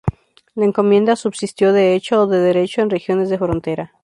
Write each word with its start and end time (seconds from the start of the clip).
La 0.55 0.65
encomienda 0.65 1.15
subsistió 1.15 1.73
de 1.73 1.93
hecho 1.93 2.21
o 2.21 2.25
de 2.25 2.39
derecho 2.39 2.81
en 2.81 2.89
regiones 2.89 3.29
de 3.29 3.37
frontera. 3.37 3.91